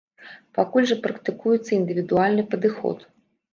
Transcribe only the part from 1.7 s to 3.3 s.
індывідуальны падыход.